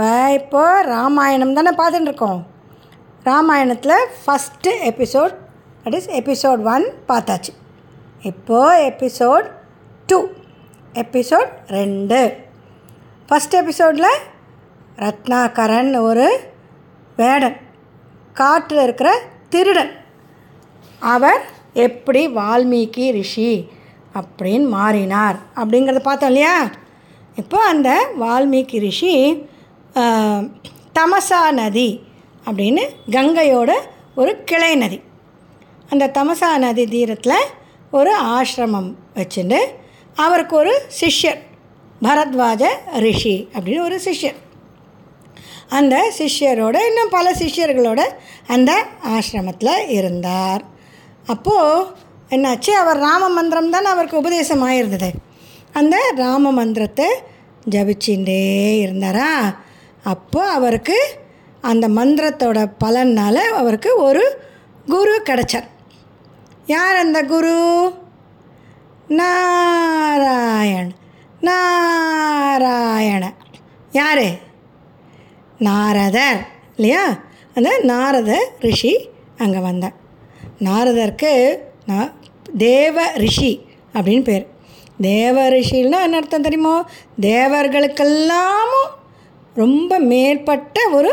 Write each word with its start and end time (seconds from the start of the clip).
நம்ம 0.00 0.28
இப்போ 0.32 0.60
ராமாயணம் 0.82 1.56
தானே 1.56 1.72
பார்த்துட்டு 1.78 2.08
இருக்கோம் 2.08 2.38
ராமாயணத்தில் 3.24 4.06
first 4.20 4.70
episode 4.90 5.32
that 5.82 5.96
is 5.98 6.08
episode 6.20 6.60
one 6.74 6.84
பார்த்தாச்சு. 7.08 7.52
இப்போது 8.22 8.78
எபிசோட் 8.90 9.46
டூ 10.06 10.18
எபிசோட் 11.02 11.50
ரெண்டு. 11.66 12.20
ஃபஸ்ட் 13.28 13.56
எபிசோடில் 13.60 14.10
ரத்னாகரன் 15.02 15.92
ஒரு 16.00 16.26
வேடன் 17.16 17.58
காட்டில் 18.32 18.82
இருக்கிற 18.86 19.12
திருடன். 19.48 19.92
அவர் 20.98 21.40
எப்படி 21.86 22.28
வால்மீகி 22.40 23.08
ரிஷி 23.20 23.52
அப்படின்னு 24.20 24.68
மாறினார் 24.78 25.38
அப்படிங்கிறத 25.56 26.02
பார்த்தோம் 26.08 26.32
இல்லையா? 26.34 26.56
இப்போ 27.36 27.60
அந்த 27.74 27.90
வால்மீகி 28.20 28.80
ரிஷி 28.88 29.14
தமசா 30.98 31.50
நதி 31.50 32.00
அப்படின்னு 32.44 32.82
கங்கையோட 33.10 33.72
ஒரு 34.14 34.44
கிளை 34.44 34.74
நதி. 34.74 35.00
அந்த 35.90 36.06
தமசா 36.06 36.58
நதி 36.58 36.84
தீரத்தில் 36.86 37.48
ஒரு 37.90 38.12
ஆசிரமம் 38.18 38.90
வச்சுட்டு 39.14 39.60
அவருக்கு 40.14 40.56
ஒரு 40.56 40.82
சிஷ்யர் 41.00 41.40
பரத்வாஜ 42.02 42.64
ரிஷி 43.04 43.48
அப்படின்னு 43.52 43.82
ஒரு 43.82 44.00
சிஷ்யர். 44.04 44.38
அந்த 45.68 46.12
சிஷ்யரோட 46.18 46.76
இன்னும் 46.86 47.10
பல 47.10 47.32
சிஷ்யர்களோட 47.32 48.00
அந்த 48.46 48.86
ஆசிரமத்தில் 49.08 49.88
இருந்தார். 49.88 50.64
அப்போது 51.26 51.86
என்னாச்சு? 52.28 52.70
அவர் 52.70 52.98
ராம 52.98 53.28
மந்திரம் 53.28 53.70
தான் 53.70 53.84
அவருக்கு 53.84 54.16
உபதேசம் 54.16 54.68
ஆயிருந்தது 54.68 55.10
அந்த 55.72 55.96
ராம 56.16 56.52
மந்திரத்தை 56.52 57.06
ஜபிச்சுட்டே 57.70 58.42
இருந்தாரா? 58.84 59.56
அப்போ 60.04 60.46
அவருக்கு 60.46 61.18
அந்த 61.60 61.88
மந்திரத்தோட 61.88 62.70
பலனால் 62.84 63.34
அவருக்கு 63.34 63.96
ஒரு 63.96 64.42
குரு 64.86 65.22
கிடச்சார். 65.24 65.64
யார் 66.66 66.96
அந்த 66.96 67.22
குரு? 67.22 67.92
நாராயண். 69.08 70.90
நாராயண. 71.40 73.32
யார்? 73.92 74.48
நாரதர். 75.58 76.46
இல்லையா? 76.76 77.18
அந்த 77.54 77.78
நாரத 77.82 78.52
ரிஷி 78.60 79.08
அங்கே 79.38 79.58
வந்தார். 79.58 79.92
நாரதருக்கு 80.58 81.58
நான் 81.86 82.12
தேவ 82.56 83.12
ரிஷி 83.14 83.66
அப்படின்னு 83.92 84.22
பேர். 84.22 84.46
தேவ 85.00 85.48
ரிஷின்னா 85.48 86.02
என்ன 86.02 86.16
அர்த்தம் 86.16 86.42
தெரியுமோ? 86.42 86.84
தேவர்களுக்கெல்லாமும் 87.20 88.98
ரொம்ப 89.54 89.98
மேற்பட்ட 89.98 90.80
ஒரு 90.92 91.12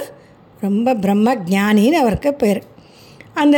ரொம்ப 0.61 0.93
பிரம்ம 0.93 1.35
ஞானின்னு 1.35 2.01
அவருக்கு 2.03 2.33
பேர். 2.33 2.61
அந்த 3.33 3.57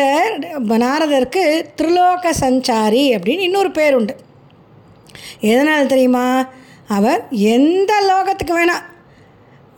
நாரதருக்கு 0.86 1.44
திருலோக 1.78 2.32
சஞ்சாரி 2.40 3.04
அப்படின்னு 3.16 3.46
இன்னொரு 3.48 3.72
பேர் 3.72 3.96
உண்டு 3.96 4.16
எதனால் 5.40 5.92
தெரியுமா? 5.94 6.26
அவர் 6.88 7.22
எந்த 7.30 7.92
லோகத்துக்கு 8.10 8.54
வேணால் 8.58 8.86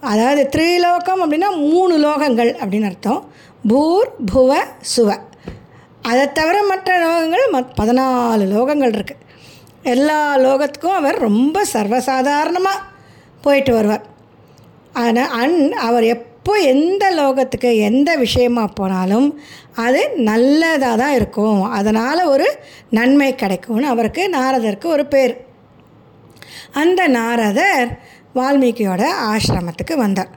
அதாவது 0.01 0.43
த்ரீலோகம் 0.53 1.21
அப்படின்னா 1.23 1.49
மூணு 1.71 1.95
லோகங்கள் 2.05 2.51
அப்படின்னு 2.61 2.85
அர்த்தம். 2.85 3.21
பூர் 3.69 4.09
புவ 4.33 4.51
சுவ. 4.95 5.09
அதை 6.01 6.31
தவிர 6.31 6.63
மற்ற 6.63 6.91
லோகங்கள் 7.05 7.45
மத் 7.53 7.75
பதினாலு 7.81 8.45
லோகங்கள் 8.53 8.95
இருக்குது 8.99 9.19
எல்லா 9.83 10.37
லோகத்துக்கும் 10.37 10.97
அவர் 11.01 11.19
ரொம்ப 11.27 11.65
சர்வசாதாரணமாக 11.73 12.87
போயிட்டு 13.41 13.73
வருவார். 13.73 14.05
ஆனால் 14.93 15.31
அன் 15.41 15.73
அவர் 15.73 16.03
எப்போ 16.03 16.53
எந்த 16.59 17.03
லோகத்துக்கு 17.15 17.77
எந்த 17.77 18.15
விஷயமா 18.15 18.67
போனாலும் 18.67 19.39
அது 19.75 20.01
நல்லதாக 20.15 20.95
தான் 20.95 21.13
இருக்கும். 21.13 21.63
அதனால் 21.63 22.21
ஒரு 22.23 22.47
நன்மை 22.89 23.35
கிடைக்கும்னு 23.35 23.87
அவருக்கு 23.87 24.29
நாரதருக்கு 24.29 24.85
ஒரு 24.85 25.05
பேர். 25.05 25.37
அந்த 26.71 27.07
நாரதர் 27.07 27.99
வால்மீகியோட 28.35 29.03
ஆசிரமத்துக்கு 29.33 29.95
வந்தார். 29.95 30.31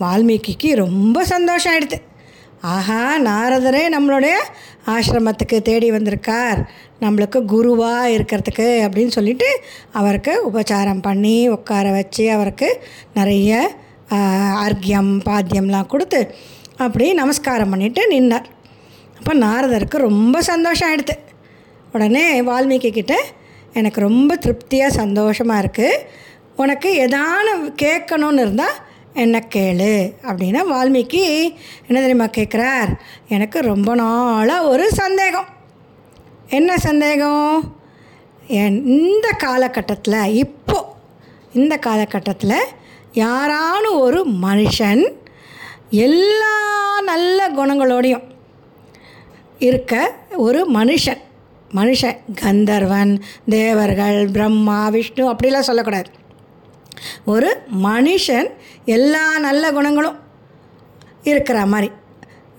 வால்மீகிக்கு 0.00 0.74
ரொம்ப 0.74 1.24
சந்தோஷம் 1.24 1.72
ஆயிடுது. 1.74 1.98
ஆஹா 2.60 3.18
நாரதரே 3.18 3.82
நம்மளுடைய 3.96 4.34
ஆசிரமத்துக்கு 4.86 5.62
தேடி 5.62 5.90
வந்திருக்கார். 5.90 6.60
நம்மளுக்கு 7.00 7.44
குருவாக 7.44 8.10
இருக்கிறதுக்கு 8.10 8.68
அப்படின்னு 8.86 9.06
சொல்லிட்டு 9.06 9.60
அவருக்கு 9.92 10.50
உபச்சாரம் 10.50 11.02
பண்ணி 11.02 11.48
உட்கார 11.48 11.90
வச்சு 11.90 12.30
அவருக்கு 12.30 12.82
நிறைய 13.14 13.70
ஆஹ், 14.08 14.56
அர்க்யம் 14.64 15.12
பாத்தியம்லாம் 15.24 15.86
கொடுத்து 15.86 16.20
அப்படி 16.78 17.12
நமஸ்காரம் 17.12 17.72
பண்ணிவிட்டு 17.72 18.02
நின்னார். 18.10 18.48
அப்போ 19.18 19.34
நாரதருக்கு 19.36 19.96
ரொம்ப 20.02 20.42
சந்தோஷம் 20.42 20.88
ஆகிடுது 20.88 21.14
உடனே 21.92 22.42
வால்மீகி 22.42 22.90
கிட்ட 22.90 23.14
எனக்கு 23.72 24.00
ரொம்ப 24.00 24.36
திருப்தியாக 24.36 24.92
சந்தோஷமாக 24.92 25.62
இருக்குது 25.62 26.02
உனக்கு 26.56 27.06
எதான 27.06 27.46
கேட்கணுன்னு 27.82 28.40
இருந்தால் 28.40 28.76
என்ன 29.14 29.38
கேளு. 29.54 29.94
அப்படின்னா 30.24 30.60
வால்மீகி 30.66 31.22
என்ன 31.86 31.98
தெரியுமா 32.00 32.28
கேட்குறார் 32.36 32.90
எனக்கு 33.28 33.60
ரொம்ப 33.62 33.94
நாளாக 33.94 34.68
ஒரு 34.68 34.90
சந்தேகம். 34.92 35.48
என்ன 36.48 36.78
சந்தேகம்? 36.78 37.54
என் 38.54 38.78
இந்த 38.88 39.28
காலகட்டத்தில் 39.38 40.34
இப்போது 40.36 40.90
இந்த 41.52 41.76
காலகட்டத்தில் 41.78 42.56
யாரான 43.14 43.84
ஒரு 43.98 44.20
மனுஷன் 44.42 45.02
எல்லா 45.90 46.54
நல்ல 47.00 47.48
குணங்களோடையும் 47.58 48.24
இருக்க 49.58 50.14
ஒரு 50.36 50.60
மனுஷன். 50.74 51.20
மனுஷன் 51.74 52.18
கந்தர்வன் 52.40 53.12
தேவர்கள் 53.48 54.18
பிரம்மா 54.32 54.88
விஷ்ணு 54.88 55.32
அப்படிலாம் 55.32 55.68
சொல்லக்கூடாது. 55.68 56.10
ஒரு 57.24 57.50
மனுஷன் 57.82 58.48
எல்லா 58.84 59.38
நல்ல 59.38 59.72
குணங்களும் 59.72 60.18
இருக்கிற 61.22 61.66
மாதிரி. 61.66 61.90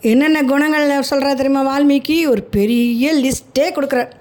என்னென்ன 0.02 0.44
குணங்கள் 0.44 0.88
சொல்கிறா 1.10 1.34
தெரியுமா 1.34 1.62
வால்மீகி? 1.70 2.28
ஒரு 2.28 2.44
பெரிய 2.58 3.14
லிஸ்ட்டே 3.14 3.68
கொடுக்குறார். 3.76 4.12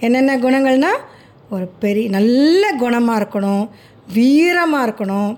என்னென்ன 0.00 0.36
குணங்கள்னால் 0.36 1.00
ஒரு 1.50 1.66
பெரிய 1.78 2.08
நல்ல 2.08 2.74
குணமாக 2.80 3.20
இருக்கணும் 3.22 3.64
வீரமாக 4.14 4.86
இருக்கணும் 4.88 5.32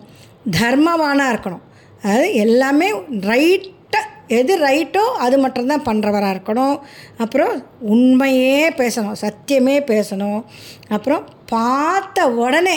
தர்மவானாக 0.50 1.32
இருக்கணும். 1.34 1.64
அதாவது 2.02 2.34
எல்லாமே 2.34 2.88
ரைட்டாக 3.30 4.10
எது 4.28 4.54
ரைட்டோ 4.58 5.04
அது 5.24 5.38
மட்டும்தான் 5.38 5.86
பண்ணுறவராக 5.86 6.34
இருக்கணும். 6.34 6.76
அப்புறம் 7.18 7.52
உண்மையே 7.80 8.68
பேசணும் 8.70 9.20
சத்தியமே 9.22 9.76
பேசணும். 9.92 10.40
அப்புறம் 10.88 11.28
பார்த்த 11.46 12.28
உடனே 12.28 12.76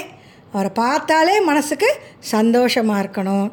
அவரை 0.53 0.72
பார்த்தாலே 0.73 1.39
மனசுக்கு 1.39 1.89
சந்தோஷமாக 2.19 3.01
இருக்கணும். 3.03 3.47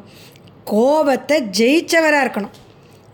கோபத்தை 0.63 1.37
ஜெயிச்சவராக 1.59 2.25
இருக்கணும். 2.25 2.55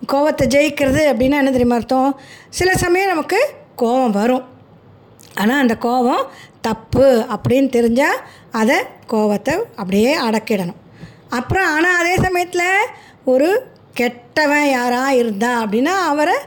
கோபத்தை 0.05 0.47
ஜெயிக்கிறது 0.47 1.01
அப்படின்னா 1.11 1.39
என்ன 1.41 1.51
தெரியுமா 1.51 1.75
அர்த்தம்? 1.75 2.19
சில 2.49 2.69
சமயம் 2.73 3.13
நமக்கு 3.13 3.39
கோபம் 3.75 4.11
வரும். 4.11 4.45
ஆனால் 5.35 5.61
அந்த 5.63 5.75
கோபம் 5.75 6.23
தப்பு 6.61 7.25
அப்படின்னு 7.35 7.69
தெரிஞ்சால் 7.77 8.21
அதை 8.51 8.77
கோபத்தை 9.07 9.53
அப்படியே 9.75 10.11
அடக்கிடணும். 10.19 10.79
அப்புறம் 11.37 11.69
ஆனால் 11.75 11.99
அதே 12.01 12.15
சமயத்தில் 12.25 12.89
ஒரு 13.33 13.49
கெட்டவன் 13.99 14.67
யாராக 14.69 15.17
இருந்தா 15.21 15.51
அப்படின்னா 15.63 15.93
அவரை 16.11 16.37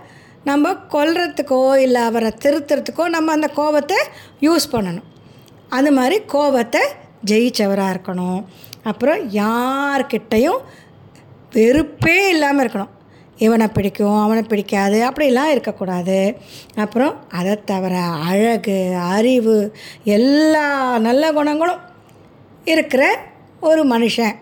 நம்ம 0.49 0.73
கொல்றதுக்கோ 0.95 1.61
இல்லை 1.85 2.01
அவரை 2.03 2.31
திருத்துறதுக்கோ 2.45 3.05
நம்ம 3.17 3.33
அந்த 3.33 3.49
கோபத்தை 3.59 3.99
யூஸ் 4.41 4.67
பண்ணணும். 4.73 5.09
அது 5.69 5.91
மாதிரி 5.99 6.17
கோபத்தை 6.35 6.83
ஜெயிச்சவராக 7.31 7.95
இருக்கணும். 7.95 8.41
அப்புறம் 8.83 9.21
யார்கிட்டையும் 9.33 10.61
வெறுப்பே 11.57 12.29
இல்லாமல் 12.29 12.63
இருக்கணும். 12.65 12.93
இவனை 13.45 13.67
பிடிக்கும் 13.77 14.23
அவனை 14.25 14.43
பிடிக்காது 14.43 14.99
அப்படிலாம் 15.09 15.53
இருக்கக்கூடாது. 15.55 16.19
அப்புறம் 16.85 17.15
அதை 17.39 17.55
தவிர 17.71 17.95
அழகு 18.31 18.79
அறிவு 19.17 19.57
எல்லா 20.17 20.67
நல்ல 20.99 21.33
குணங்களும் 21.33 21.83
இருக்கிற 22.75 23.05
ஒரு 23.61 23.83
மனுஷன். 23.95 24.35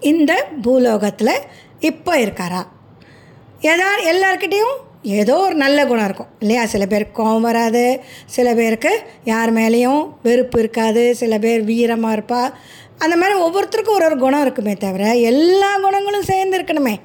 இந்த 0.00 0.46
பூலோகத்தில் 0.62 1.40
இப்போ 1.80 2.16
இருக்காரா? 2.16 2.62
எதா 3.60 3.88
எல்லார்கிட்டேயும் 4.12 4.76
ஏதோ 5.02 5.36
ஒரு 5.36 5.54
நல்ல 5.54 5.86
குணம் 5.86 6.04
இருக்கும் 6.04 6.26
இல்லையா? 6.40 6.66
சில 6.66 6.86
பேருக்கு 6.86 7.22
கோபம் 7.22 7.40
வராது 7.40 8.00
சில 8.26 8.54
பேருக்கு 8.54 9.02
யார் 9.24 9.52
மேலேயும் 9.52 10.10
வெறுப்பு 10.22 10.58
இருக்காது 10.58 11.14
சில 11.14 11.38
பேர் 11.38 11.64
வீரமாக 11.64 12.16
இருப்பா. 12.16 12.52
அந்த 12.98 13.16
மாதிரி 13.16 13.38
ஒவ்வொருத்தருக்கும் 13.38 13.88
ஒரு 13.88 14.04
ஒரு 14.04 14.18
குணம் 14.18 14.40
இருக்குமே 14.40 14.74
தவிர 14.74 15.14
எல்லா 15.14 15.78
குணங்களும் 15.78 16.22
சேர்ந்து 16.22 16.58
இருக்கணுமே. 16.58 16.96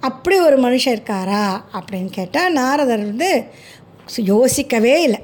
அப்படி 0.00 0.38
ஒரு 0.38 0.60
மனுஷன் 0.60 0.96
இருக்காரா 0.98 1.60
அப்படின்னு 1.72 2.10
கேட்டால் 2.10 2.52
நாரதர் 2.52 3.04
வந்து 3.04 3.44
யோசிக்கவே 4.16 5.02
இல்லை. 5.02 5.20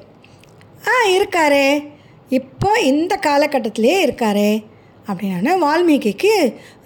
ஆ 0.88 1.08
இருக்காரே. 1.08 1.88
இப்போ 2.28 2.80
இந்த 2.80 3.18
காலகட்டத்திலே 3.26 3.96
இருக்காரே. 4.06 4.64
அப்படின்னா 5.08 5.54
வால்மீகிக்கு 5.64 6.34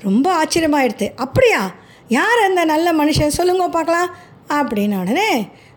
ரொம்ப 0.03 0.27
ஆச்சரியமாயிடுது 0.43 1.09
அப்படியா? 1.25 1.61
யார் 2.09 2.41
அந்த 2.49 2.65
நல்ல 2.65 2.89
மனுஷன்? 2.93 3.37
சொல்லுங்க 3.39 3.69
பார்க்கலாம். 3.69 4.11
அப்படின்ன 4.49 5.01
உடனே 5.01 5.31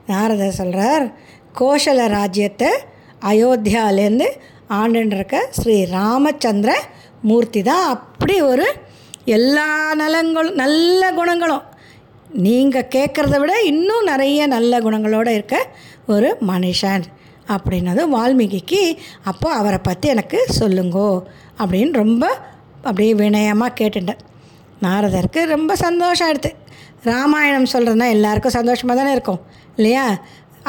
நாரதர் 0.07 0.59
சொல்கிறார் 0.59 1.05
கோஷல 1.59 2.01
ராஜ்யத்தை 2.07 2.69
அயோத்தியாவிலேருந்து 3.31 4.27
ஆண்டுருக்க 4.79 5.37
ஸ்ரீ 5.49 5.77
ராமச்சந்திர 5.83 6.71
மூர்த்தி 7.21 7.61
தான் 7.61 7.85
அப்படி 7.95 8.35
ஒரு 8.41 8.67
எல்லா 9.37 9.69
நலங்களும் 10.01 10.59
நல்ல 10.63 11.11
குணங்களும். 11.11 11.65
நீங்கள் 12.45 12.91
கேட்குறத 12.95 13.35
விட 13.39 13.53
இன்னும் 13.71 14.03
நிறைய 14.03 14.47
நல்ல 14.47 14.79
குணங்களோடு 14.79 15.31
இருக்க 15.37 15.57
ஒரு 16.05 16.29
மனுஷன். 16.47 17.03
அப்படின்னது 17.55 18.01
வால்மீகிக்கு 18.15 18.81
அப்போ 19.23 19.49
அவரை 19.51 19.79
பற்றி 19.83 20.07
எனக்கு 20.09 20.39
சொல்லுங்கோ. 20.59 21.09
அப்படின்னு 21.61 21.93
ரொம்ப 21.93 22.23
அப்படியே 22.81 23.13
வினயமாக 23.13 23.77
கேட்டுட்டேன். 23.79 24.21
நாரதருக்கு 24.83 25.41
ரொம்ப 25.55 25.75
சந்தோஷம் 25.75 26.27
ஆயிடுது. 26.27 26.51
ராமாயணம் 27.03 27.71
சொல்கிறதுனா 27.73 28.07
எல்லாருக்கும் 28.09 28.57
சந்தோஷமாக 28.59 28.99
தானே 28.99 29.11
இருக்கும் 29.11 29.41
இல்லையா? 29.75 30.05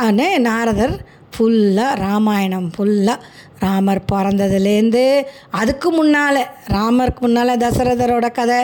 ஆனே 0.07 0.29
நாரதர் 0.39 0.95
ஃபுல்லாக 1.35 1.99
ராமாயணம் 2.05 2.69
ஃபுல்லாக 2.77 3.25
ராமர் 3.59 4.01
பிறந்ததுலேருந்து 4.13 5.03
அதுக்கு 5.51 5.89
முன்னால் 5.91 6.41
ராமருக்கு 6.67 7.21
முன்னால் 7.21 7.61
தசரதரோட 7.63 8.27
கதை 8.33 8.61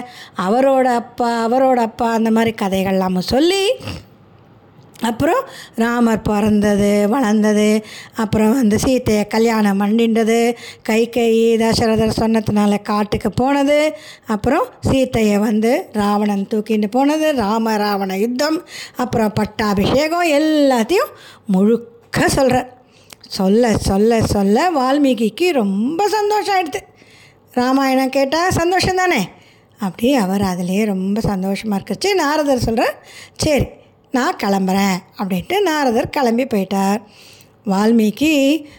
அவரோட 0.46 0.87
அப்பா 1.02 1.28
அவரோட 1.46 1.78
அப்பா 1.88 2.06
அந்த 2.12 2.31
மாதிரி 2.31 2.52
கதைகள்லாம் 2.62 3.19
சொல்லி 3.34 3.62
அப்புறம் 5.02 5.40
ராமர் 5.75 6.22
பிறந்தது 6.22 6.90
வளர்ந்தது 7.06 7.69
அப்புறம் 8.16 8.54
வந்து 8.54 8.76
சீத்தையை 8.76 9.25
கல்யாணம் 9.26 9.81
பண்ணிண்டது 9.81 10.38
கை 10.82 11.00
கை 11.08 11.28
தசரதர் 11.56 12.19
சொன்னதுனால 12.20 12.78
காட்டுக்கு 12.82 13.31
போனது 13.32 13.78
அப்புறம் 14.26 14.66
சீத்தையை 14.88 15.37
வந்து 15.38 15.72
ராவணன் 15.93 16.48
தூக்கிட்டு 16.52 16.88
போனது 16.88 17.28
ராம 17.34 17.76
ராவண 17.76 18.16
யுத்தம் 18.16 18.58
அப்புறம் 18.96 19.32
பட்டாபிஷேகம் 19.32 20.32
எல்லாத்தையும் 20.32 21.12
முழுக்க 21.46 22.28
சொல்கிறார் 22.28 22.70
சொல்ல 23.28 23.72
சொல்ல 23.78 24.20
சொல்ல 24.26 24.58
வால்மீகிக்கு 24.70 25.46
ரொம்ப 25.52 26.00
சந்தோஷம் 26.08 26.56
ஆயிடுது 26.56 26.82
ராமாயணம் 27.54 28.08
கேட்டால் 28.08 28.54
சந்தோஷம் 28.54 28.96
தானே 28.96 29.22
அப்படி 29.81 30.08
அவர் 30.16 30.42
அதிலே 30.42 30.84
ரொம்ப 30.84 31.20
சந்தோஷமாக 31.22 31.78
இருக்குச்சு 31.78 32.10
நாரதர் 32.14 32.66
சொல்கிறார் 32.66 32.94
சரி 33.37 33.66
நான் 34.18 34.40
கிளம்புறேன் 34.42 34.98
அப்படின்ட்டு 35.18 35.56
நாரதர் 35.60 36.14
கிளம்பி 36.16 36.44
போயிட்டார். 36.44 37.00
வால்மீகி 37.72 38.34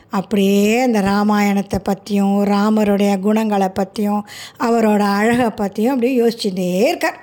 அப்படியே 0.09 0.67
அந்த 0.81 0.99
ராமாயணத்தை 1.01 1.79
பற்றியும் 1.83 2.37
ராமருடைய 2.45 3.13
குணங்களை 3.19 3.69
பற்றியும் 3.69 4.21
அவரோட 4.59 5.03
அழகை 5.19 5.49
பற்றியும் 5.49 5.93
அப்படியே 5.93 6.13
யோசிச்சுட்டே 6.21 6.69
இருக்கார். 6.87 7.19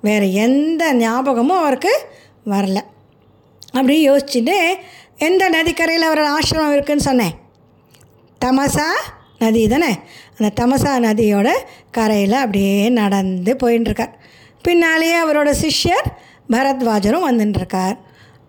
வேறு 0.00 0.26
எந்த 0.46 0.82
ஞாபகமும் 0.94 1.60
அவருக்கு 1.60 1.92
வரல. 2.52 2.80
அப்படியே 3.66 4.00
யோசிச்சுட்டு 4.08 4.56
எந்த 5.18 5.44
நதிக்கரையில் 5.48 6.08
அவரோட 6.08 6.28
ஆசிரமம் 6.38 6.74
இருக்குதுன்னு 6.74 7.08
சொன்னேன்? 7.08 7.34
தமசா 8.40 8.88
நதி 9.38 9.62
தானே? 9.68 9.92
அந்த 10.36 10.48
தமசா 10.60 10.92
நதியோட 11.06 11.48
கரையில் 11.90 12.36
அப்படியே 12.42 12.76
நடந்து 13.00 13.52
போயின்ட்டுருக்கார் 13.62 14.14
பின்னாலேயே 14.62 15.16
அவரோட 15.24 15.50
சிஷ்யர் 15.62 16.08
பரத்வாஜரும் 16.50 17.28
வந்துட்டுருக்கார் 17.30 17.96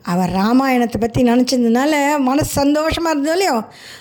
அவர் 0.03 0.29
ராமாயணத்தை 0.29 0.97
பற்றி 0.99 1.23
நினச்சதுனால 1.23 1.93
மனசு 2.19 2.51
சந்தோஷமாக 2.51 3.13
இருந்தது 3.13 3.35
இல்லையோ? 3.37 3.55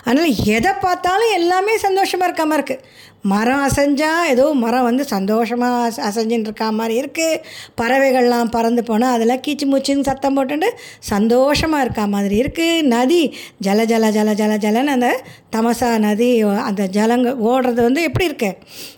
அதனால் 0.04 0.34
எதை 0.46 0.72
பார்த்தாலும் 0.80 1.32
எல்லாமே 1.32 1.76
சந்தோஷமாக 1.76 2.24
இருக்க 2.24 2.44
மாதிரி 2.46 2.62
இருக்குது 2.62 3.04
மரம் 3.22 3.62
அசைஞ்சால் 3.66 4.28
ஏதோ 4.28 4.52
மரம் 4.52 4.82
வந்து 4.82 5.04
சந்தோஷமாக 5.04 6.02
அசைஞ்சுன்னு 6.08 6.48
இருக்கா 6.48 6.70
மாதிரி 6.70 7.00
இருக்குது 7.00 7.40
பறவைகள்லாம் 7.80 8.50
பறந்து 8.50 8.84
போனால் 8.84 9.14
அதெல்லாம் 9.14 9.42
கீச்சு 9.46 9.66
மூச்சுன்னு 9.66 10.00
சத்தம் 10.00 10.36
போட்டுட்டு 10.36 10.68
சந்தோஷமாக 11.00 11.84
இருக்கா 11.84 12.06
மாதிரி 12.06 12.42
இருக்குது 12.42 12.82
நதி 12.82 13.22
ஜல 13.64 13.80
ஜல 13.84 14.10
ஜல 14.10 14.34
ஜல 14.34 14.56
ஜலன்னு 14.58 14.86
அந்த 14.86 15.10
தமசா 15.56 15.98
நதி 15.98 16.42
அந்த 16.42 16.84
ஜலங்க 16.92 17.32
ஓடுறது 17.48 17.82
வந்து 17.82 18.02
எப்படி 18.02 18.24
இருக்கு? 18.24 18.52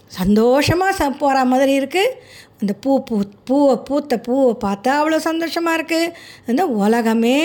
சந்தோஷமாக 0.08 0.92
ச 0.98 1.10
போகிற 1.18 1.44
மாதிரி 1.44 1.72
இருக்குது 1.74 2.14
அந்த 2.60 2.72
பூ 2.82 2.92
பூ 3.08 3.16
பூவை 3.44 3.74
பூத்த 3.84 4.18
பூவை 4.26 4.52
பார்த்தா 4.64 4.92
அவ்வளோ 5.00 5.18
சந்தோஷமாக 5.28 5.78
இருக்குது 5.78 6.12
அந்த 6.50 6.62
உலகமே 6.84 7.38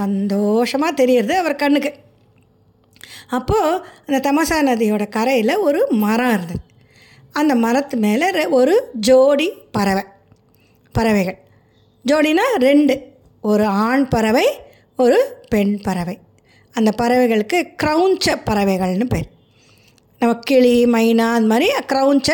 சந்தோஷமாக 0.00 0.98
தெரியறது 1.00 1.34
அவர் 1.36 1.60
கண்ணுக்கு. 1.62 1.92
அப்போது 3.28 3.80
அந்த 4.06 4.18
தமசா 4.26 4.58
நதியோட 4.68 5.04
கரையில் 5.08 5.54
ஒரு 5.66 5.80
மரம் 6.04 6.32
இருந்தது. 6.32 6.62
அந்த 7.32 7.54
மரத்து 7.54 7.96
மேலே 7.96 8.46
ஒரு 8.46 8.74
ஜோடி 9.08 9.48
பறவை 9.76 10.04
பறவைகள். 10.94 11.38
ஜோடினா 12.04 12.46
ரெண்டு 12.58 12.94
ஒரு 13.40 13.64
ஆண் 13.64 14.08
பறவை 14.08 14.46
ஒரு 14.96 15.18
பெண் 15.48 15.76
பறவை. 15.82 16.16
அந்த 16.74 16.90
பறவைகளுக்கு 17.02 17.58
க்ரௌஞ்ச 17.82 18.34
பறவைகள்னு 18.50 19.04
பேர். 19.04 19.28
நம்ம 20.18 20.34
கிளி 20.48 20.74
மைனா 20.94 21.26
அந்த 21.36 21.48
மாதிரி 21.52 21.68
க்ரௌஞ்ச 21.92 22.30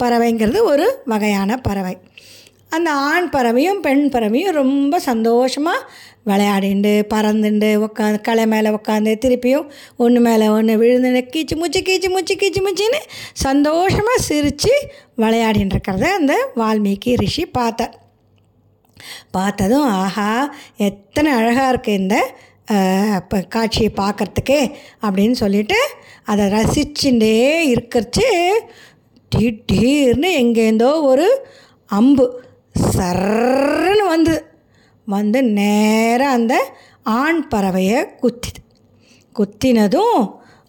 பறவைங்கிறது 0.00 0.60
ஒரு 0.64 0.86
வகையான 1.06 1.56
பறவை. 1.60 1.94
அந்த 2.68 2.90
ஆண் 3.06 3.28
பறவையும் 3.30 3.80
பெண் 3.80 4.04
பறவையும் 4.10 4.52
ரொம்ப 4.52 4.98
சந்தோஷமாக 5.00 5.86
விளையாடிண்டு 6.26 6.92
பறந்துண்டு 7.14 7.70
உட்காந்து 7.76 8.18
களை 8.20 8.44
மேலே 8.46 8.70
உட்காந்து 8.70 9.12
திருப்பியும் 9.24 9.66
ஒன்று 9.96 10.20
மேலே 10.20 10.48
ஒன்று 10.48 10.74
விழுந்து 10.76 11.22
கீச்சு 11.32 11.56
மூச்சு 11.56 11.80
கீச்சு 11.80 12.10
மூச்சு 12.10 12.34
கீச்சு 12.34 12.60
மூச்சின்னு 12.60 13.00
சந்தோஷமாக 13.38 14.18
சிரித்து 14.18 14.74
விளையாடின்னு 15.16 15.74
இருக்கிறத 15.74 16.06
அந்த 16.12 16.36
வால்மீகி 16.56 17.14
ரிஷி 17.16 17.44
பார்த்தார் 17.50 17.96
பார்த்ததும் 19.30 19.88
ஆஹா 19.96 20.28
எத்தனை 20.80 21.30
அழகாக 21.32 21.70
இருக்குது 21.72 22.00
இந்த 22.00 22.16
இப்போ 23.16 23.38
காட்சியை 23.48 23.90
பார்க்குறதுக்கே 23.96 24.60
அப்படின்னு 25.02 25.36
சொல்லிட்டு 25.36 25.78
அதை 26.24 26.44
ரசிச்சுட்டே 26.48 27.34
இருக்கிறச்சு 27.70 28.26
திடீர்னு 29.34 30.28
எங்கேருந்தோ 30.40 31.02
ஒரு 31.02 31.26
அம்பு 31.86 32.24
சர்ன்னு 32.92 34.04
வந்து 34.06 34.34
வந்து 35.04 35.42
நேராக 35.58 36.32
அந்த 36.32 36.54
ஆண் 37.02 37.42
பறவையை 37.54 38.00
குத்திது. 38.22 38.60
குத்தினதும் 39.38 40.22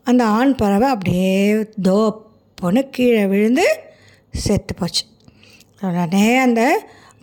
அந்த 0.04 0.24
ஆண் 0.26 0.56
பறவை 0.56 0.88
அப்படியே 0.90 1.52
தோப்புன்னு 1.88 2.90
கீழே 2.90 3.26
விழுந்து 3.26 3.66
செத்து 4.34 4.74
போச்சு. 4.76 5.04
உடனே 5.82 6.38
அந்த 6.38 6.62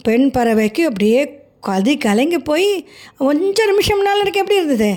பெண் 0.02 0.30
பறவைக்கு 0.34 0.80
அப்படியே 0.80 1.20
கதி 1.60 1.94
கலங்கி 1.96 2.38
போய் 2.38 2.68
கொஞ்சம் 3.16 3.68
நிமிஷம்னால 3.70 4.20
எனக்கு 4.20 4.40
எப்படி 4.40 4.58
இருந்தது? 4.58 4.90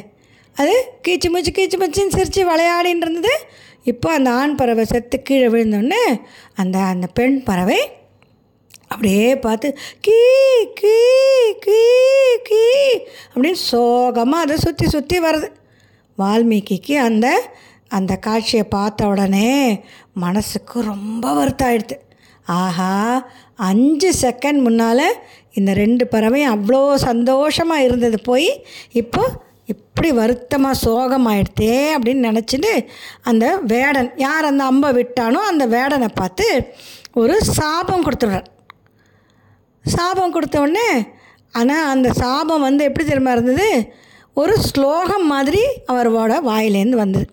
அது 0.55 0.73
கீச்சு 1.07 1.29
மூச்சு 1.29 1.51
கீச்சு 1.51 1.77
மூச்சின்னு 1.81 2.15
சிரித்து 2.15 2.41
விளையாடின்னு 2.49 3.03
இருந்தது. 3.05 3.33
இப்போ 3.85 4.07
அந்த 4.13 4.29
ஆண் 4.31 4.55
பறவை 4.55 4.83
செத்து 4.85 5.17
கீழே 5.21 5.47
விழுந்தோடனே 5.53 6.03
அந்த 6.55 6.77
அந்த 6.93 7.07
பெண் 7.17 7.37
பறவை 7.43 7.79
அப்படியே 8.91 9.27
பார்த்து 9.45 9.67
கீ 10.05 10.19
கீ 10.79 10.95
கீ 11.65 11.81
கீ 12.47 12.63
அப்படின்னு 13.33 13.59
சோகமாக 13.71 14.45
அதை 14.45 14.55
சுற்றி 14.57 14.87
சுற்றி 14.87 15.17
வருது. 15.19 15.47
வால்மீகிக்கு 16.17 16.95
அந்த 17.07 17.27
அந்த 17.89 18.13
காட்சியை 18.25 18.65
பார்த்த 18.69 19.07
உடனே 19.07 19.51
மனசுக்கு 20.23 20.77
ரொம்ப 20.81 21.25
வருத்தாயிடுது. 21.39 21.95
ஆஹா 22.57 22.91
அஞ்சு 23.69 24.09
செகண்ட் 24.21 24.59
முன்னால் 24.61 25.07
இந்த 25.53 25.71
ரெண்டு 25.73 26.03
பறவையும் 26.07 26.53
அவ்வளோ 26.55 26.81
சந்தோஷமாக 27.07 27.85
இருந்தது. 27.87 28.17
போய் 28.29 28.49
இப்போ 28.91 29.23
இப்படி 29.73 30.09
வருத்தமாக 30.19 30.81
சோகமாயிடுத்தே 30.85 31.75
அப்படின்னு 31.95 32.27
நினச்சிட்டு 32.29 32.71
அந்த 33.21 33.45
வேடன் 33.73 34.09
யார் 34.25 34.49
அந்த 34.51 34.63
அம்பை 34.71 34.89
விட்டானோ 34.97 35.41
அந்த 35.51 35.65
வேடனை 35.75 36.09
பார்த்து 36.13 36.47
ஒரு 37.21 37.35
சாபம் 37.57 38.05
கொடுத்துடுறார். 38.05 38.47
சாபம் 39.85 40.33
கொடுத்த 40.35 40.57
உடனே 40.65 40.89
ஆனால் 41.59 41.89
அந்த 41.93 42.07
சாபம் 42.21 42.65
வந்து 42.67 42.83
எப்படி 42.87 43.05
திரும்ப 43.05 43.31
இருந்தது? 43.31 43.69
ஒரு 44.41 44.53
ஸ்லோகம் 44.69 45.25
மாதிரி 45.33 45.63
அவரோட 45.93 46.33
வாயிலேருந்து 46.49 47.03
வந்தது. 47.03 47.27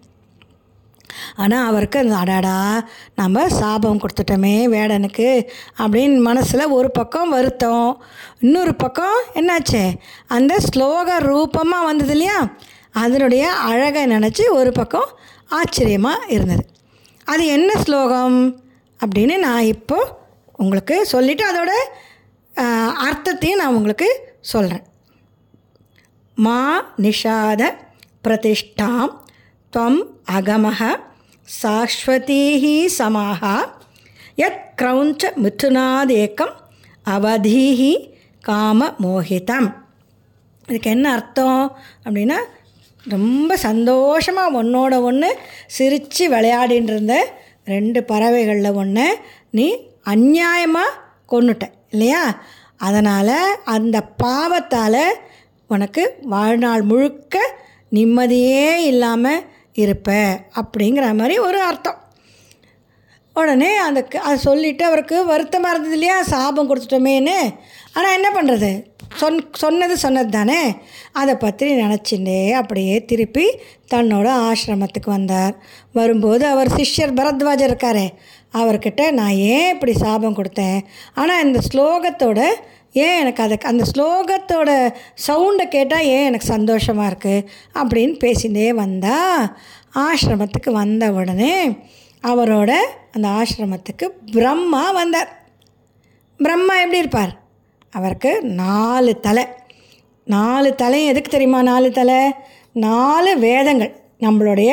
ஆனால் 1.36 1.66
அவருக்கு 1.66 1.98
அந்த 1.98 2.16
அடாடா 2.16 2.56
நம்ம 3.14 3.46
சாபம் 3.48 4.00
கொடுத்துட்டோமே 4.00 4.54
வேடனுக்கு 4.74 5.28
அப்படின்னு 5.78 6.18
மனசில் 6.20 6.64
ஒரு 6.68 6.90
பக்கம் 6.90 7.28
வருத்தம் 7.28 7.90
இன்னொரு 8.40 8.74
பக்கம் 8.74 9.18
என்னாச்சு? 9.34 9.82
அந்த 10.26 10.54
ஸ்லோக 10.66 11.18
ரூபமாக 11.18 11.84
வந்தது 11.84 12.10
இல்லையா? 12.10 12.38
அதனுடைய 12.92 13.44
அழகை 13.70 14.04
நினச்சி 14.06 14.44
ஒரு 14.50 14.72
பக்கம் 14.72 15.08
ஆச்சரியமாக 15.48 16.26
இருந்தது. 16.28 16.64
அது 17.24 17.46
என்ன 17.46 17.70
ஸ்லோகம்? 17.76 18.38
அப்படின்னு 19.00 19.36
நான் 19.38 19.70
இப்போது 19.74 20.12
உங்களுக்கு 20.56 20.94
சொல்லிவிட்டு 21.06 21.44
அதோட 21.50 21.72
அர்த்தத்தையும் 23.06 23.60
நான் 23.60 23.74
உங்களுக்கு 23.74 24.08
சொல்கிறேன் 24.40 24.86
மா 26.36 26.60
நிஷாத 26.96 27.62
பிரதிஷ்டாம் 28.24 29.12
தம் 29.72 30.00
அகமக 30.32 30.80
சாஸ்வதீ 31.48 32.42
சமாகா 32.98 33.56
யத் 34.36 34.64
கிரௌஞ்ச 34.80 35.30
மிதுனாதேக்கம் 35.44 36.54
அவதீஹி 37.14 37.92
காம 38.48 38.88
மோகிதம். 39.04 39.68
இதுக்கு 40.68 40.90
என்ன 40.90 41.06
அர்த்தம்? 41.12 41.64
அப்படின்னா 42.04 42.38
ரொம்ப 43.04 43.56
சந்தோஷமாக 43.56 44.62
ஒன்னோட 44.62 44.94
ஒன்று 45.02 45.30
சிரித்து 45.66 46.24
விளையாடின்னு 46.28 46.92
இருந்த 46.92 47.14
ரெண்டு 47.64 48.02
பறவைகளில் 48.04 48.78
ஒன்று 48.82 49.06
நீ 49.50 49.66
அந்நியாயமாக 50.12 50.98
கொண்டுட்ட 51.32 51.64
இல்லையா? 51.90 52.22
அதனால் 52.86 53.36
அந்த 53.64 53.96
பாவத்தால் 54.22 55.04
உனக்கு 55.66 56.02
வாழ்நாள் 56.34 56.82
முழுக்க 56.82 57.36
நிம்மதியே 57.88 58.84
இல்லாமல் 58.90 59.44
இருப்ப 59.84 60.10
அப்படிங்கிற 60.60 61.06
மாதிரி 61.20 61.36
ஒரு 61.48 61.60
அர்த்தம். 61.68 61.98
உடனே 63.40 63.72
அந்த 63.86 64.00
அதை 64.26 64.36
சொல்லிவிட்டு 64.46 64.84
அவருக்கு 64.84 65.16
வருத்தமாக 65.32 65.72
இருந்தது 65.74 65.96
இல்லையா? 65.96 66.16
சாபம் 66.32 66.68
கொடுத்துட்டோமேன்னு. 66.70 67.36
ஆனால் 67.96 68.16
என்ன 68.18 68.28
பண்ணுறது 68.36 68.70
சொன் 69.20 69.36
சொன்னது 69.62 69.94
சொன்னது 70.04 70.30
தானே. 70.36 70.62
அதை 71.20 71.34
பற்றி 71.34 71.68
நினச்சிண்டே 71.82 72.40
அப்படியே 72.60 72.96
திருப்பி 73.10 73.46
தன்னோட 73.92 74.26
ஆசிரமத்துக்கு 74.48 75.10
வந்தார். 75.16 75.54
வரும்போது 75.98 76.44
அவர் 76.46 76.74
சிஷ்யர் 76.78 77.16
பரத்வாஜர் 77.20 77.70
இருக்காரே. 77.70 78.06
அவர்கிட்ட 78.60 79.02
நான் 79.20 79.40
ஏன் 79.52 79.70
இப்படி 79.74 79.94
சாபம் 80.04 80.36
கொடுத்தேன்? 80.38 80.80
ஆனால் 81.20 81.44
இந்த 81.46 81.60
ஸ்லோகத்தோட 81.68 82.40
ஏன் 82.92 83.18
எனக்கு 83.18 83.42
அதுக்கு 83.42 83.68
அந்த 83.68 83.84
ஸ்லோகத்தோட 83.92 84.70
சவுண்டை 85.26 85.68
கேட்டால் 85.68 86.04
ஏன் 86.04 86.24
எனக்கு 86.24 86.46
சந்தோஷமாக 86.46 87.10
இருக்குது 87.12 87.46
அப்படின்னு 87.74 88.14
பேசிகிட்டே 88.24 88.68
வந்தா 88.70 89.18
ஆசிரமத்துக்கு 89.94 90.70
வந்த 90.70 91.12
உடனே 91.12 91.68
அவரோட 92.22 92.70
அந்த 93.12 93.28
ஆசிரமத்துக்கு 93.28 94.06
பிரம்மா 94.32 94.90
வந்தார். 94.90 95.30
பிரம்மா 96.36 96.74
எப்படி 96.80 96.98
இருப்பார்? 96.98 97.40
அவருக்கு 97.90 98.42
நாலு 98.42 99.20
தலை. 99.20 99.44
நாலு 100.24 100.74
தலை 100.74 101.06
எதுக்கு 101.06 101.30
தெரியுமா? 101.30 101.62
நாலு 101.62 101.90
தலை? 101.90 102.32
நாலு 102.72 103.38
வேதங்கள். 103.38 103.92
நம்மளுடைய 104.20 104.72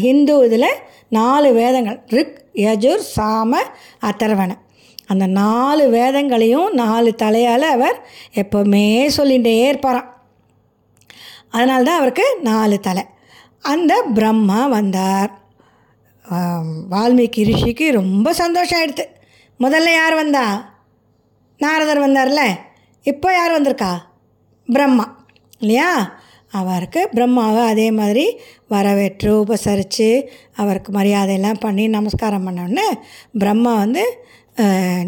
ஹிந்து 0.00 0.44
இதில் 0.44 0.76
நாலு 1.08 1.52
வேதங்கள். 1.52 2.00
ரிக் 2.06 2.44
யஜுர் 2.54 3.02
சாம 3.16 3.56
அத்தரவணை. 4.00 4.56
அந்த 5.10 5.26
நாலு 5.26 5.84
வேதங்களையும் 5.88 6.70
நாலு 6.72 7.10
தலையால் 7.22 7.66
அவர் 7.76 7.96
எப்போவுமே 8.34 8.84
சொல்லிகிட்டே 9.16 9.54
இருப்பாராம். 9.70 10.10
அதனால 11.50 11.82
தான் 11.82 11.96
அவருக்கு 11.96 12.26
நாலு 12.42 12.78
தலை. 12.80 13.04
அந்த 13.64 13.92
பிரம்மா 14.14 14.66
வந்தார். 14.66 15.30
வால்மீகி 16.90 17.42
ரிஷிக்கு 17.50 17.86
ரொம்ப 17.92 18.32
சந்தோஷம் 18.32 18.80
ஆயிடுது 18.80 19.04
முதல்ல 19.60 19.92
யார் 19.92 20.14
வந்தா? 20.14 20.44
நாரதர் 21.60 22.04
வந்தார்ல. 22.06 22.42
இப்போ 23.02 23.28
யார் 23.32 23.56
வந்திருக்கா? 23.56 23.92
பிரம்மா. 24.68 25.06
இல்லையா? 25.58 25.90
அவருக்கு 26.52 27.00
பிரம்மாவை 27.14 27.62
அதே 27.66 27.88
மாதிரி 27.90 28.24
வரவேற்று 28.68 29.30
உபசரித்து 29.42 30.08
அவருக்கு 30.54 30.92
மரியாதையெல்லாம் 30.92 31.60
பண்ணி 31.60 31.84
நமஸ்காரம் 31.88 32.46
பண்ணோடனே 32.46 32.86
பிரம்மா 33.38 33.74
வந்து 33.74 34.04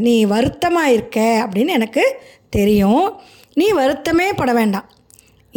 நீ 0.07 0.15
வருத்தமாக 0.33 0.93
இருக்க 0.97 1.19
அப்படின்னு 1.45 1.77
எனக்கு 1.79 2.05
தெரியும். 2.57 3.07
நீ 3.55 3.67
வருத்தமே 3.73 4.29
பட 4.41 4.53
வேண்டாம். 4.59 4.89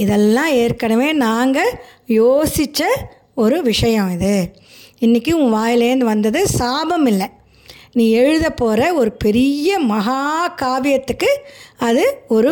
இதெல்லாம் 0.04 0.52
ஏற்கனவே 0.62 1.10
நாங்கள் 1.26 1.72
யோசித்த 2.22 2.84
ஒரு 3.44 3.58
விஷயம் 3.62 4.10
இது. 4.16 4.36
இன்றைக்கி 5.06 5.32
உன் 5.42 5.54
வாயிலேருந்து 5.54 6.12
வந்தது 6.14 6.40
சாபம் 6.60 7.08
இல்லை. 7.12 7.28
நீ 7.98 8.06
எழுத 8.22 8.48
போகிற 8.62 8.82
ஒரு 9.02 9.12
பெரிய 9.24 9.78
மகா 9.92 10.22
காவியத்துக்கு 10.62 11.30
அது 11.88 12.04
ஒரு 12.28 12.52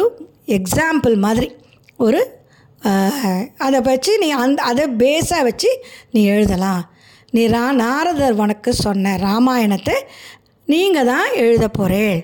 எக்ஸாம்பிள் 0.58 1.16
மாதிரி. 1.26 1.50
ஒரு 1.98 2.22
அதை 3.66 3.80
வச்சு 3.82 4.14
நீ 4.24 4.30
அந்த 4.44 4.60
அதை 4.70 4.86
பேஸாக 5.02 5.48
வச்சு 5.48 5.70
நீ 6.12 6.22
எழுதலாம். 6.36 6.84
நீ 7.36 7.44
ரா 7.54 7.66
நாரதர் 7.82 8.40
உனக்கு 8.44 8.72
சொன்ன 8.86 9.14
ராமாயணத்தை 9.18 9.96
நீங்கள் 10.68 11.10
தான் 11.12 11.28
எழுத 11.44 11.66
போகிறேன் 11.80 12.18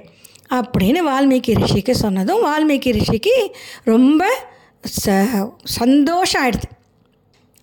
அப்படின்னு 0.57 1.01
வால்மீகி 1.09 1.53
ரிஷிக்கு 1.61 1.93
சொன்னதும் 2.03 2.43
வால்மீகி 2.47 2.91
ரிஷிக்கு 2.99 3.35
ரொம்ப 3.93 4.21
ச 5.03 5.15
சந்தோஷம் 5.77 6.41
ஆயிடுது. 6.43 6.67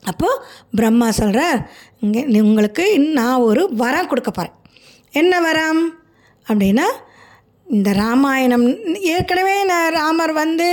அப்போது 0.03 0.41
பிரம்மா 0.79 1.09
சொல்கிறார் 1.21 1.61
இங்கே 2.05 2.23
உங்களுக்கு 2.49 2.85
நான் 3.19 3.45
ஒரு 3.49 3.63
வரம் 3.83 4.11
கொடுக்க 4.11 4.31
போகிறேன் 4.31 4.55
என்ன 5.21 5.35
வரம்? 5.47 5.83
அப்படின்னா 6.47 6.87
இந்த 7.67 7.91
ராமாயணம் 8.03 8.67
ஏற்கனவே 9.15 9.55
நான் 9.71 9.95
ராமர் 9.99 10.33
வந்து 10.43 10.69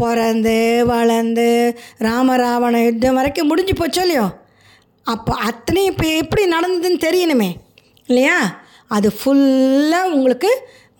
பிறந்து 0.00 0.56
வளர்ந்து 0.92 1.46
ராம 2.06 2.36
ராவண 2.44 2.82
யுத்தம் 2.84 3.18
வரைக்கும் 3.18 3.50
முடிஞ்சு 3.50 3.74
போச்சோ 3.80 4.02
இல்லையோ? 4.06 4.26
அப்போ 5.06 5.32
அத்தனையும் 5.48 5.92
இப்போ 5.92 6.06
எப்படி 6.22 6.42
நடந்ததுன்னு 6.54 7.04
தெரியணுமே 7.06 7.50
இல்லையா? 8.08 8.36
அது 8.90 9.08
ஃபுல்லாக 9.18 10.12
உங்களுக்கு 10.12 10.50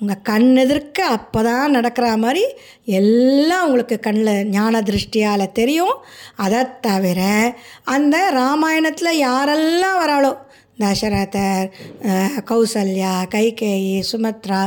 உங்கள் 0.03 0.23
கண் 0.23 0.57
எதிர்க்க 0.57 0.99
அப்போ 1.07 1.43
தான் 1.43 1.71
நடக்கிற 1.71 2.17
மாதிரி 2.17 2.45
எல்லாம் 2.99 3.65
உங்களுக்கு 3.65 3.97
கண்ணில் 4.01 4.49
ஞான 4.49 4.83
திருஷ்டியால் 4.83 5.53
தெரியும். 5.53 5.97
அதை 6.37 6.61
தவிர 6.81 7.21
அந்த 7.85 8.17
ராமாயணத்தில் 8.31 9.21
யாரெல்லாம் 9.21 9.99
வராளோ 10.03 10.33
தசரதர் 10.79 11.67
கௌசல்யா 12.51 13.15
கைகேயி 13.35 13.99
சுமத்ரா 14.13 14.61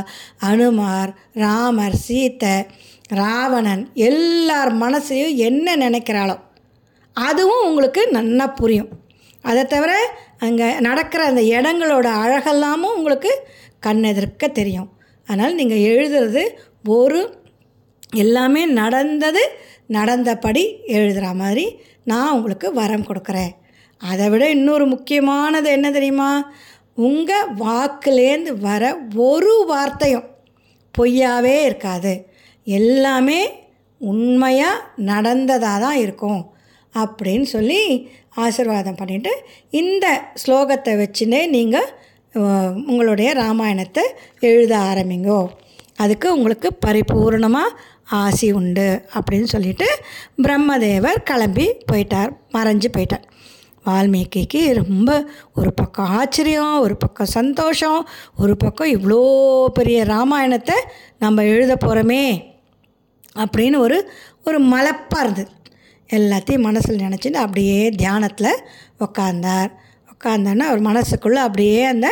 அனுமார் 0.50 1.12
ராமர் 1.34 1.98
சீத்தை 2.06 2.54
ராவணன் 3.14 3.82
எல்லார் 4.08 4.72
மனசையும் 4.74 5.34
என்ன 5.48 5.76
நினைக்கிறாளோ 5.76 6.36
அதுவும் 7.16 7.66
உங்களுக்கு 7.66 8.02
நல்லா 8.10 8.46
புரியும். 8.60 8.92
அதை 9.48 9.62
தவிர 9.64 9.92
அங்கே 10.46 10.68
நடக்கிற 10.86 11.22
அந்த 11.30 11.42
இடங்களோட 11.56 12.08
அழகெல்லாமும் 12.24 12.96
உங்களுக்கு 12.98 13.32
கண்ணெதிர்க்க 13.86 14.44
தெரியும். 14.52 14.90
அதனால் 15.28 15.58
நீங்கள் 15.60 15.86
எழுதுறது 15.90 16.42
ஒரு 16.98 17.20
எல்லாமே 18.22 18.62
நடந்தது 18.80 19.42
நடந்தபடி 19.96 20.62
எழுதுகிற 20.96 21.28
மாதிரி 21.42 21.64
நான் 22.10 22.34
உங்களுக்கு 22.36 22.68
வரம் 22.72 23.08
கொடுக்குறேன். 23.08 23.52
அதை 24.00 24.26
விட 24.30 24.44
இன்னொரு 24.50 24.84
முக்கியமானது 24.86 25.68
என்ன 25.70 25.88
தெரியுமா? 25.90 26.30
உங்கள் 27.08 27.50
வாக்குலேருந்து 27.64 28.52
வர 28.68 28.82
ஒரு 29.28 29.54
வார்த்தையும் 29.66 30.26
பொய்யாவே 30.94 31.56
இருக்காது. 31.68 32.12
எல்லாமே 32.66 33.40
உண்மையாக 34.00 34.84
நடந்ததாக 35.10 35.82
தான் 35.84 35.98
இருக்கும். 36.04 36.42
அப்படின்னு 36.94 37.46
சொல்லி 37.54 37.80
ஆசிர்வாதம் 38.36 39.00
பண்ணிவிட்டு 39.00 39.32
இந்த 39.70 40.06
ஸ்லோகத்தை 40.42 40.92
வச்சுனே 41.02 41.40
நீங்கள் 41.48 41.90
உங்களுடைய 42.86 43.28
ராமாயணத்தை 43.32 44.04
எழுத 44.40 44.72
ஆரம்பிங்கோ. 44.90 45.40
அதுக்கு 45.96 46.28
உங்களுக்கு 46.36 46.68
பரிபூர்ணமாக 46.86 47.76
ஆசி 48.20 48.48
உண்டு 48.52 48.88
அப்படின்னு 49.14 49.48
சொல்லிட்டு 49.48 49.86
பிரம்மதேவர் 50.42 51.20
கிளம்பி 51.22 51.66
போயிட்டார் 51.92 52.32
மறைஞ்சு 52.52 52.88
போயிட்டார். 52.96 53.24
வால்மீகிக்கு 53.86 54.60
ரொம்ப 54.74 55.10
ஒரு 55.52 55.70
பக்கம் 55.74 56.12
ஆச்சரியம் 56.18 56.76
ஒரு 56.78 56.94
பக்கம் 56.96 57.34
சந்தோஷம் 57.38 58.00
ஒரு 58.36 58.54
பக்கம் 58.56 58.92
இவ்வளோ 58.96 59.18
பெரிய 59.72 59.98
ராமாயணத்தை 60.04 60.76
நம்ம 61.18 61.44
எழுத 61.44 61.74
போகிறோமே 61.74 62.24
அப்படின்னு 63.36 63.78
ஒரு 63.78 63.98
ஒரு 64.44 64.58
மலப்பாக 64.72 65.24
இருந்தது 65.24 65.52
எல்லாத்தையும் 66.10 66.66
மனசில் 66.68 67.04
நினச்சிட்டு 67.06 67.38
அப்படியே 67.44 67.88
தியானத்தில் 67.88 68.62
உக்காந்தார். 68.98 69.70
உட்காந்தான்னா 70.12 70.64
அவர் 70.70 70.80
மனசுக்குள்ளே 70.80 71.40
அப்படியே 71.46 71.84
அந்த 71.84 72.08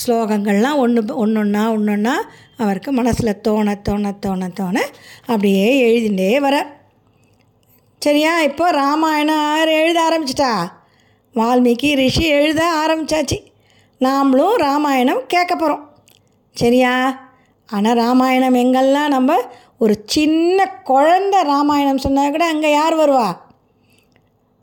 ஸ்லோகங்கள்லாம் 0.00 0.76
ஒன்று 0.76 1.16
ஒன்று 1.16 1.40
ஒன்றா 1.40 1.70
ஒன்று 1.70 1.92
ஒன்றா 1.92 2.14
அவருக்கு 2.56 2.92
மனசில் 2.92 3.40
தோண 3.40 3.74
தோண 3.74 4.12
தோண 4.12 4.48
தோண 4.48 4.76
அப்படியே 5.20 5.68
எழுதிண்டே 5.86 6.40
வர 6.40 6.74
சரியா? 8.02 8.42
இப்போ 8.42 8.70
ராமாயணம் 8.70 9.36
யார் 9.36 9.68
எழுத 9.68 9.98
ஆரம்பிச்சிட்டா? 10.08 10.50
வால்மீகி 11.34 11.94
ரிஷி 11.94 12.26
எழுத 12.26 12.62
ஆரம்பித்தாச்சு 12.82 13.38
நாமளும் 14.00 14.56
ராமாயணம் 14.56 15.22
கேட்க 15.28 15.56
போகிறோம் 15.56 15.84
சரியா? 16.56 16.92
ஆனால் 17.68 17.96
ராமாயணம் 17.96 18.54
எங்கெல்லாம் 18.54 19.08
நம்ம 19.08 19.38
ஒரு 19.80 20.04
சின்ன 20.04 20.78
குழந்த 20.84 21.42
ராமாயணம் 21.42 21.98
சொன்னால் 21.98 22.30
கூட 22.30 22.44
அங்கே 22.44 22.70
யார் 22.70 22.94
வருவா? 22.94 23.36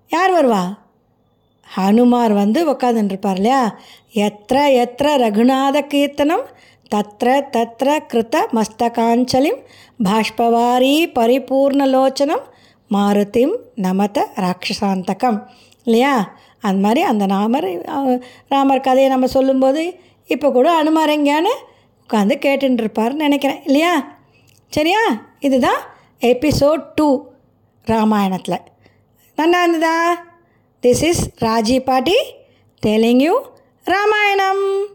யார் 0.10 0.32
வருவா? 0.32 0.64
ஹனுமார் 1.76 2.34
வந்து 2.34 2.72
உக்காந்துருப்பார் 2.72 3.36
இல்லையா 3.36 3.78
எத்திர 4.14 4.58
எத்திர 4.84 5.18
ரகுநாத 5.18 5.88
கீர்த்தனம் 5.88 6.46
தத்ர 6.92 7.50
தத்ர 7.50 8.00
கிருத 8.08 8.36
மஸ்தகாஞ்சலிம் 8.54 9.60
பாஷ்பவாரி 10.04 11.12
பரிபூர்ணலோச்சனம் 11.20 12.44
மாருதிம் 12.92 13.56
நமத 13.76 14.26
ராட்சசாந்தகம். 14.36 15.40
இல்லையா? 15.84 16.36
அந்த 16.62 16.88
மாதிரி 16.88 17.02
அந்த 17.02 17.26
ராமர் 17.26 17.70
ராமர் 18.48 18.82
கதையை 18.82 19.10
நம்ம 19.10 19.28
சொல்லும்போது 19.28 20.00
இப்போ 20.28 20.52
கூட 20.52 20.72
அனுமார் 20.72 21.10
எங்கேயான்னு 21.10 21.54
உட்காந்து 22.10 22.36
கேட்டுருப்பார்னு 22.46 23.14
நினைக்கிறேன். 23.14 23.62
இல்லையா? 23.64 24.13
சரியா? 24.74 25.04
இதுதான் 25.40 25.82
எபிசோட் 26.20 26.84
டூ 26.96 27.26
ராமாயணத்தில். 27.84 28.60
நல்லா 29.36 29.64
இருந்ததா? 29.64 30.26
திஸ் 30.82 31.04
இஸ் 31.04 31.30
ராஜி 31.42 31.80
பாட்டி 31.84 32.18
telling 32.86 33.22
you 33.22 33.42
Ramayanam. 33.84 34.86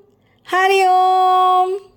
Hari 0.51 0.81
Om. 0.89 1.88